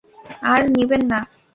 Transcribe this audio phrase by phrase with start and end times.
[0.51, 1.19] আর নিবেন না?